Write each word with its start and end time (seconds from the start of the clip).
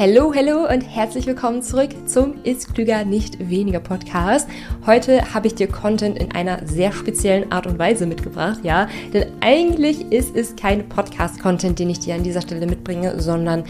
Hallo, 0.00 0.32
hallo 0.32 0.72
und 0.72 0.82
herzlich 0.82 1.26
willkommen 1.26 1.60
zurück 1.60 1.90
zum 2.06 2.44
Ist 2.44 2.72
Klüger 2.72 3.04
nicht 3.04 3.48
weniger 3.50 3.80
Podcast. 3.80 4.48
Heute 4.86 5.34
habe 5.34 5.48
ich 5.48 5.56
dir 5.56 5.66
Content 5.66 6.16
in 6.20 6.30
einer 6.30 6.64
sehr 6.68 6.92
speziellen 6.92 7.50
Art 7.50 7.66
und 7.66 7.80
Weise 7.80 8.06
mitgebracht, 8.06 8.60
ja, 8.62 8.86
denn 9.12 9.26
eigentlich 9.40 10.12
ist 10.12 10.36
es 10.36 10.54
kein 10.54 10.88
Podcast-Content, 10.88 11.80
den 11.80 11.90
ich 11.90 11.98
dir 11.98 12.14
an 12.14 12.22
dieser 12.22 12.42
Stelle 12.42 12.68
mitbringe, 12.68 13.20
sondern 13.20 13.64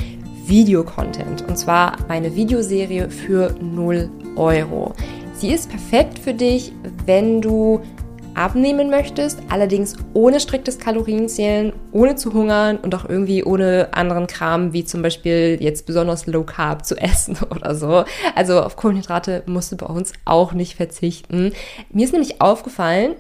Videocontent 0.45 1.49
und 1.49 1.57
zwar 1.57 1.97
meine 2.09 2.35
Videoserie 2.35 3.09
für 3.09 3.55
0 3.63 4.11
Euro. 4.37 4.93
Sie 5.33 5.49
ist 5.49 5.71
perfekt 5.71 6.19
für 6.19 6.35
dich, 6.35 6.75
wenn 7.07 7.41
du 7.41 7.81
abnehmen 8.39 8.89
möchtest, 8.89 9.41
allerdings 9.49 9.97
ohne 10.15 10.41
striktes 10.41 10.79
Kalorienzählen, 10.79 11.73
ohne 11.93 12.17
zu 12.17 12.33
hungern 12.33 12.79
und 12.79 12.95
auch 12.95 13.09
irgendwie 13.09 13.45
ohne 13.45 13.89
anderen 13.93 14.27
Kram, 14.27 14.73
wie 14.73 14.85
zum 14.85 15.03
Beispiel 15.03 15.59
jetzt 15.61 15.87
besonders 15.87 16.27
Low 16.27 16.45
Carb 16.45 16.87
zu 16.87 16.97
essen 17.01 17.37
oder 17.51 17.75
so. 17.75 18.05
Also 18.35 18.63
auf 18.63 18.77
Kohlenhydrate 18.77 19.43
musst 19.47 19.73
du 19.73 19.77
bei 19.77 19.87
uns 19.87 20.13
auch 20.25 20.53
nicht 20.53 20.77
verzichten. 20.77 21.53
Mir 21.91 22.05
ist 22.05 22.13
nämlich 22.13 22.41
aufgefallen, 22.41 23.17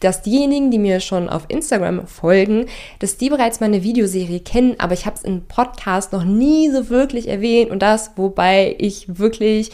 dass 0.00 0.22
diejenigen, 0.22 0.70
die 0.70 0.78
mir 0.78 1.00
schon 1.00 1.28
auf 1.28 1.44
Instagram 1.48 2.06
folgen, 2.06 2.66
dass 3.00 3.18
die 3.18 3.28
bereits 3.28 3.60
meine 3.60 3.82
Videoserie 3.82 4.40
kennen, 4.40 4.76
aber 4.78 4.94
ich 4.94 5.04
habe 5.04 5.16
es 5.16 5.24
im 5.24 5.42
Podcast 5.46 6.12
noch 6.12 6.24
nie 6.24 6.70
so 6.70 6.88
wirklich 6.88 7.28
erwähnt 7.28 7.70
und 7.70 7.82
das, 7.82 8.12
wobei 8.16 8.76
ich 8.78 9.18
wirklich 9.18 9.70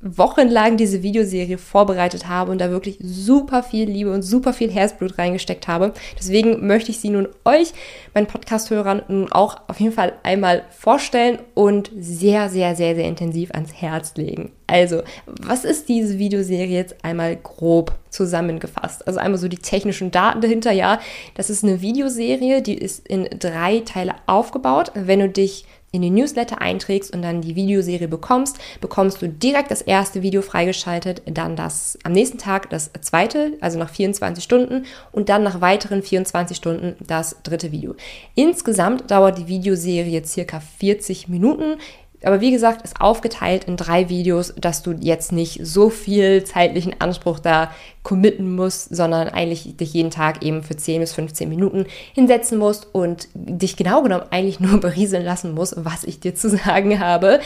wochenlang 0.00 0.76
diese 0.76 1.02
Videoserie 1.02 1.58
vorbereitet 1.58 2.28
habe 2.28 2.52
und 2.52 2.60
da 2.60 2.70
wirklich 2.70 2.98
super 3.02 3.64
viel 3.64 3.88
Liebe 3.88 4.12
und 4.12 4.22
super 4.22 4.52
viel 4.52 4.70
Herzblut 4.70 5.18
reingesteckt 5.18 5.66
habe. 5.66 5.92
Deswegen 6.16 6.66
möchte 6.66 6.92
ich 6.92 7.00
sie 7.00 7.10
nun 7.10 7.28
euch, 7.44 7.72
meinen 8.14 8.26
Podcast-Hörern, 8.26 9.02
nun 9.08 9.32
auch 9.32 9.56
auf 9.66 9.80
jeden 9.80 9.92
Fall 9.92 10.12
einmal 10.22 10.62
vorstellen 10.70 11.40
und 11.54 11.90
sehr, 11.98 12.48
sehr, 12.48 12.76
sehr, 12.76 12.94
sehr 12.94 13.06
intensiv 13.06 13.50
ans 13.50 13.72
Herz 13.74 14.14
legen. 14.16 14.52
Also, 14.68 15.02
was 15.26 15.64
ist 15.64 15.88
diese 15.88 16.18
Videoserie 16.18 16.76
jetzt 16.76 16.96
einmal 17.02 17.36
grob 17.36 17.94
zusammengefasst? 18.10 19.06
Also 19.06 19.18
einmal 19.18 19.38
so 19.38 19.48
die 19.48 19.56
technischen 19.56 20.10
Daten 20.10 20.42
dahinter. 20.42 20.72
Ja, 20.72 21.00
das 21.34 21.50
ist 21.50 21.64
eine 21.64 21.80
Videoserie, 21.80 22.62
die 22.62 22.74
ist 22.74 23.08
in 23.08 23.24
drei 23.38 23.80
Teile 23.80 24.14
aufgebaut. 24.26 24.92
Wenn 24.94 25.20
du 25.20 25.28
dich 25.30 25.64
in 25.90 26.02
den 26.02 26.14
Newsletter 26.14 26.60
einträgst 26.60 27.14
und 27.14 27.22
dann 27.22 27.40
die 27.40 27.56
Videoserie 27.56 28.08
bekommst, 28.08 28.58
bekommst 28.80 29.22
du 29.22 29.28
direkt 29.28 29.70
das 29.70 29.82
erste 29.82 30.22
Video 30.22 30.42
freigeschaltet, 30.42 31.22
dann 31.26 31.56
das 31.56 31.98
am 32.04 32.12
nächsten 32.12 32.38
Tag 32.38 32.70
das 32.70 32.90
zweite, 33.00 33.56
also 33.60 33.78
nach 33.78 33.90
24 33.90 34.42
Stunden 34.42 34.84
und 35.12 35.28
dann 35.28 35.42
nach 35.42 35.60
weiteren 35.60 36.02
24 36.02 36.56
Stunden 36.56 36.96
das 37.06 37.36
dritte 37.42 37.72
Video. 37.72 37.94
Insgesamt 38.34 39.10
dauert 39.10 39.38
die 39.38 39.48
Videoserie 39.48 40.24
circa 40.24 40.60
40 40.60 41.28
Minuten. 41.28 41.76
Aber 42.24 42.40
wie 42.40 42.50
gesagt, 42.50 42.82
ist 42.82 43.00
aufgeteilt 43.00 43.64
in 43.64 43.76
drei 43.76 44.08
Videos, 44.08 44.52
dass 44.56 44.82
du 44.82 44.92
jetzt 44.92 45.30
nicht 45.30 45.60
so 45.62 45.88
viel 45.88 46.42
zeitlichen 46.44 47.00
Anspruch 47.00 47.38
da 47.38 47.70
committen 48.02 48.56
musst, 48.56 48.94
sondern 48.94 49.28
eigentlich 49.28 49.76
dich 49.76 49.92
jeden 49.92 50.10
Tag 50.10 50.42
eben 50.42 50.62
für 50.62 50.76
10 50.76 51.00
bis 51.00 51.12
15 51.12 51.48
Minuten 51.48 51.86
hinsetzen 52.14 52.58
musst 52.58 52.88
und 52.92 53.28
dich 53.34 53.76
genau 53.76 54.02
genommen 54.02 54.24
eigentlich 54.30 54.58
nur 54.58 54.80
berieseln 54.80 55.24
lassen 55.24 55.54
musst, 55.54 55.74
was 55.76 56.04
ich 56.04 56.18
dir 56.18 56.34
zu 56.34 56.50
sagen 56.50 56.98
habe. 56.98 57.40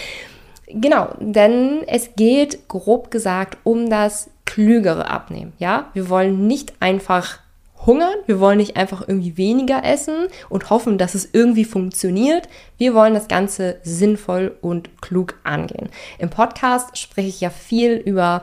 Genau, 0.68 1.08
denn 1.20 1.82
es 1.86 2.14
geht 2.16 2.68
grob 2.68 3.10
gesagt 3.10 3.58
um 3.64 3.90
das 3.90 4.30
klügere 4.46 5.10
Abnehmen. 5.10 5.52
Ja, 5.58 5.90
wir 5.92 6.08
wollen 6.08 6.46
nicht 6.46 6.72
einfach 6.80 7.41
hungern, 7.86 8.14
wir 8.26 8.40
wollen 8.40 8.58
nicht 8.58 8.76
einfach 8.76 9.06
irgendwie 9.06 9.36
weniger 9.36 9.84
essen 9.84 10.28
und 10.48 10.70
hoffen, 10.70 10.98
dass 10.98 11.14
es 11.14 11.28
irgendwie 11.32 11.64
funktioniert. 11.64 12.48
Wir 12.78 12.94
wollen 12.94 13.14
das 13.14 13.28
Ganze 13.28 13.76
sinnvoll 13.82 14.56
und 14.60 15.02
klug 15.02 15.34
angehen. 15.44 15.88
Im 16.18 16.30
Podcast 16.30 16.98
spreche 16.98 17.28
ich 17.28 17.40
ja 17.40 17.50
viel 17.50 17.94
über 17.94 18.42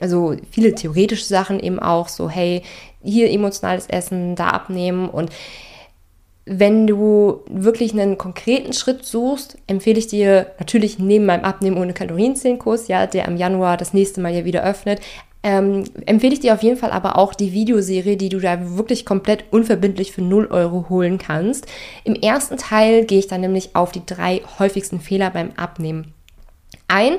also 0.00 0.36
viele 0.50 0.74
theoretische 0.76 1.24
Sachen 1.24 1.58
eben 1.58 1.80
auch, 1.80 2.08
so 2.08 2.30
hey, 2.30 2.62
hier 3.02 3.30
emotionales 3.30 3.88
Essen, 3.88 4.36
da 4.36 4.50
abnehmen 4.50 5.08
und 5.08 5.30
wenn 6.50 6.86
du 6.86 7.42
wirklich 7.50 7.92
einen 7.92 8.16
konkreten 8.16 8.72
Schritt 8.72 9.04
suchst, 9.04 9.58
empfehle 9.66 9.98
ich 9.98 10.06
dir 10.06 10.46
natürlich 10.58 10.98
neben 10.98 11.26
meinem 11.26 11.44
Abnehmen 11.44 11.76
ohne 11.76 11.92
Kalorienzählenkurs, 11.92 12.88
ja, 12.88 13.06
der 13.06 13.26
im 13.26 13.36
Januar 13.36 13.76
das 13.76 13.92
nächste 13.92 14.22
Mal 14.22 14.34
ja 14.34 14.46
wieder 14.46 14.64
öffnet, 14.64 15.00
ähm, 15.48 15.84
empfehle 16.04 16.34
ich 16.34 16.40
dir 16.40 16.52
auf 16.52 16.62
jeden 16.62 16.76
Fall 16.76 16.90
aber 16.90 17.16
auch 17.16 17.32
die 17.32 17.54
Videoserie, 17.54 18.18
die 18.18 18.28
du 18.28 18.38
da 18.38 18.76
wirklich 18.76 19.06
komplett 19.06 19.44
unverbindlich 19.50 20.12
für 20.12 20.20
0 20.20 20.48
Euro 20.48 20.90
holen 20.90 21.16
kannst. 21.16 21.66
Im 22.04 22.14
ersten 22.14 22.58
Teil 22.58 23.06
gehe 23.06 23.18
ich 23.18 23.28
dann 23.28 23.40
nämlich 23.40 23.74
auf 23.74 23.90
die 23.90 24.04
drei 24.04 24.42
häufigsten 24.58 25.00
Fehler 25.00 25.30
beim 25.30 25.52
Abnehmen 25.56 26.12
ein 26.86 27.16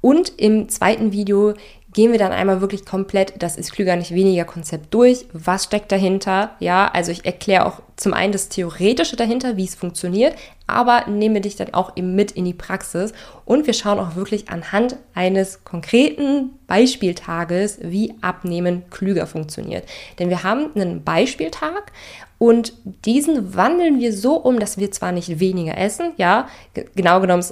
und 0.00 0.32
im 0.36 0.68
zweiten 0.68 1.10
Video 1.10 1.54
gehen 1.92 2.12
wir 2.12 2.20
dann 2.20 2.32
einmal 2.32 2.60
wirklich 2.60 2.86
komplett, 2.86 3.34
das 3.42 3.56
ist 3.56 3.72
klüger 3.72 3.96
nicht 3.96 4.14
weniger 4.14 4.44
Konzept 4.44 4.94
durch. 4.94 5.26
Was 5.32 5.64
steckt 5.64 5.90
dahinter? 5.90 6.56
Ja, 6.60 6.88
also 6.92 7.10
ich 7.10 7.24
erkläre 7.24 7.66
auch 7.66 7.82
zum 7.96 8.14
einen 8.14 8.32
das 8.32 8.48
Theoretische 8.48 9.16
dahinter, 9.16 9.56
wie 9.56 9.64
es 9.64 9.74
funktioniert, 9.74 10.34
aber 10.66 11.06
nehme 11.08 11.40
dich 11.40 11.56
dann 11.56 11.74
auch 11.74 11.96
eben 11.96 12.14
mit 12.14 12.32
in 12.32 12.44
die 12.44 12.54
Praxis 12.54 13.12
und 13.44 13.66
wir 13.66 13.74
schauen 13.74 13.98
auch 13.98 14.16
wirklich 14.16 14.48
anhand 14.50 14.96
eines 15.14 15.64
konkreten 15.64 16.50
Beispieltages, 16.66 17.78
wie 17.82 18.14
Abnehmen 18.20 18.84
klüger 18.90 19.26
funktioniert. 19.26 19.84
Denn 20.18 20.30
wir 20.30 20.42
haben 20.42 20.70
einen 20.74 21.04
Beispieltag 21.04 21.92
und 22.38 22.72
diesen 23.04 23.54
wandeln 23.54 24.00
wir 24.00 24.12
so 24.12 24.34
um, 24.34 24.58
dass 24.58 24.76
wir 24.76 24.90
zwar 24.90 25.12
nicht 25.12 25.38
weniger 25.38 25.78
essen, 25.78 26.12
ja, 26.16 26.48
genau 26.94 27.20
genommen 27.20 27.44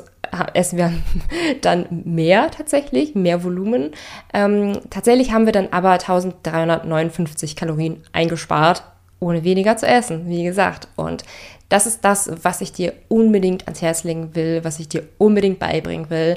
essen 0.55 0.79
wir 0.79 0.93
dann 1.61 2.03
mehr 2.05 2.51
tatsächlich, 2.51 3.15
mehr 3.15 3.45
Volumen. 3.45 3.93
Ähm, 4.35 4.73
tatsächlich 4.91 5.33
haben 5.33 5.47
wir 5.47 5.53
dann 5.53 5.69
aber 5.71 5.93
1359 5.93 7.57
Kalorien 7.57 8.03
eingespart, 8.13 8.83
ohne 9.21 9.45
weniger 9.45 9.77
zu 9.77 9.87
essen, 9.87 10.29
wie 10.29 10.45
gesagt. 10.45 10.89
Und 10.97 11.25
das 11.69 11.87
ist 11.87 12.05
das, 12.05 12.31
was 12.43 12.61
ich 12.61 12.73
dir 12.73 12.95
unbedingt 13.09 13.67
ans 13.67 13.81
Herz 13.81 14.03
legen 14.03 14.35
will, 14.35 14.65
was 14.65 14.81
ich 14.81 14.89
dir 14.89 15.05
unbedingt 15.19 15.59
beibringen 15.59 16.11
will. 16.11 16.37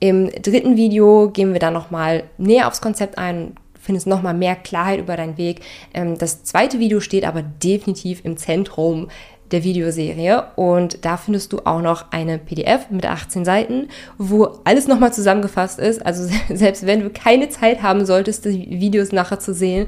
Im 0.00 0.30
dritten 0.30 0.76
Video 0.76 1.30
gehen 1.30 1.52
wir 1.52 1.60
dann 1.60 1.74
nochmal 1.74 2.24
näher 2.36 2.66
aufs 2.66 2.80
Konzept 2.80 3.16
ein, 3.16 3.54
findest 3.80 4.06
nochmal 4.06 4.34
mehr 4.34 4.56
Klarheit 4.56 4.98
über 4.98 5.16
deinen 5.16 5.38
Weg. 5.38 5.60
Ähm, 5.94 6.18
das 6.18 6.42
zweite 6.42 6.80
Video 6.80 7.00
steht 7.00 7.24
aber 7.24 7.42
definitiv 7.42 8.24
im 8.24 8.36
Zentrum 8.36 9.08
der 9.52 9.64
Videoserie 9.64 10.44
und 10.56 11.04
da 11.04 11.16
findest 11.16 11.52
du 11.52 11.60
auch 11.64 11.82
noch 11.82 12.10
eine 12.10 12.38
PDF 12.38 12.90
mit 12.90 13.04
18 13.06 13.44
Seiten, 13.44 13.88
wo 14.18 14.58
alles 14.64 14.88
nochmal 14.88 15.12
zusammengefasst 15.12 15.78
ist. 15.78 16.04
Also 16.04 16.28
selbst 16.48 16.86
wenn 16.86 17.02
du 17.02 17.10
keine 17.10 17.48
Zeit 17.50 17.82
haben 17.82 18.04
solltest, 18.06 18.46
die 18.46 18.80
Videos 18.80 19.12
nachher 19.12 19.38
zu 19.38 19.54
sehen, 19.54 19.86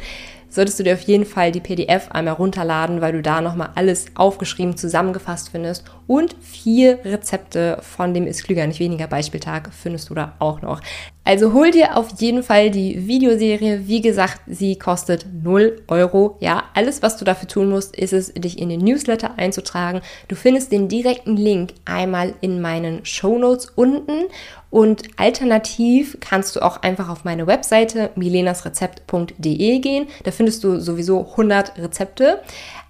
solltest 0.54 0.78
du 0.78 0.84
dir 0.84 0.94
auf 0.94 1.00
jeden 1.00 1.24
Fall 1.24 1.52
die 1.52 1.60
PDF 1.60 2.10
einmal 2.10 2.34
runterladen, 2.34 3.00
weil 3.00 3.12
du 3.12 3.22
da 3.22 3.40
nochmal 3.40 3.70
alles 3.74 4.06
aufgeschrieben 4.14 4.76
zusammengefasst 4.76 5.50
findest. 5.50 5.84
Und 6.06 6.36
vier 6.40 6.98
Rezepte 7.04 7.78
von 7.80 8.14
dem 8.14 8.26
Ist 8.26 8.44
Klüger 8.44 8.66
nicht 8.66 8.80
weniger 8.80 9.06
Beispieltag 9.06 9.70
findest 9.72 10.10
du 10.10 10.14
da 10.14 10.34
auch 10.38 10.62
noch. 10.62 10.80
Also 11.26 11.54
hol 11.54 11.70
dir 11.70 11.96
auf 11.96 12.20
jeden 12.20 12.42
Fall 12.42 12.70
die 12.70 13.06
Videoserie. 13.06 13.88
Wie 13.88 14.02
gesagt, 14.02 14.42
sie 14.46 14.76
kostet 14.76 15.24
0 15.42 15.82
Euro. 15.88 16.36
Ja, 16.40 16.64
alles, 16.74 17.00
was 17.00 17.16
du 17.16 17.24
dafür 17.24 17.48
tun 17.48 17.70
musst, 17.70 17.96
ist 17.96 18.12
es, 18.12 18.34
dich 18.34 18.58
in 18.58 18.68
den 18.68 18.80
Newsletter 18.80 19.38
einzutragen. 19.38 20.02
Du 20.28 20.36
findest 20.36 20.70
den 20.70 20.88
direkten 20.88 21.38
Link 21.38 21.72
einmal 21.86 22.34
in 22.42 22.60
meinen 22.60 23.06
Show 23.06 23.38
Notes 23.38 23.72
unten. 23.74 24.26
Und 24.74 25.02
alternativ 25.18 26.16
kannst 26.18 26.56
du 26.56 26.60
auch 26.60 26.82
einfach 26.82 27.08
auf 27.08 27.22
meine 27.22 27.46
Webseite 27.46 28.10
milenasrezept.de 28.16 29.78
gehen. 29.78 30.08
Da 30.24 30.32
findest 30.32 30.64
du 30.64 30.80
sowieso 30.80 31.28
100 31.30 31.78
Rezepte. 31.78 32.40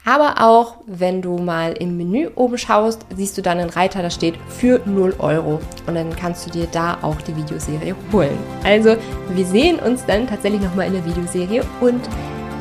Aber 0.07 0.37
auch 0.41 0.77
wenn 0.87 1.21
du 1.21 1.37
mal 1.37 1.75
im 1.75 1.99
Menü 1.99 2.31
oben 2.37 2.57
schaust, 2.57 3.05
siehst 3.15 3.37
du 3.37 3.43
dann 3.43 3.59
einen 3.59 3.69
Reiter, 3.69 4.01
da 4.01 4.09
steht 4.09 4.37
für 4.49 4.81
0 4.87 5.17
Euro. 5.19 5.61
Und 5.87 5.95
dann 5.95 6.17
kannst 6.17 6.47
du 6.47 6.51
dir 6.51 6.67
da 6.73 6.97
auch 7.03 7.21
die 7.21 7.37
Videoserie 7.37 7.95
holen. 8.11 8.39
Also 8.65 8.97
wir 9.35 9.45
sehen 9.45 9.79
uns 9.79 10.07
dann 10.07 10.27
tatsächlich 10.27 10.63
nochmal 10.63 10.87
in 10.87 10.95
der 10.95 11.05
Videoserie 11.05 11.65
und 11.83 12.01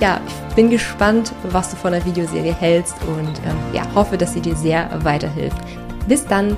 ja, 0.01 0.19
ich 0.27 0.55
bin 0.55 0.69
gespannt, 0.69 1.31
was 1.43 1.69
du 1.69 1.77
von 1.77 1.93
der 1.93 2.05
Videoserie 2.05 2.53
hältst 2.53 2.95
und 3.07 3.39
ähm, 3.47 3.57
ja, 3.71 3.83
hoffe, 3.95 4.17
dass 4.17 4.33
sie 4.33 4.41
dir 4.41 4.57
sehr 4.57 4.89
weiterhilft. 5.01 5.59
Bis 6.09 6.25
dann! 6.25 6.57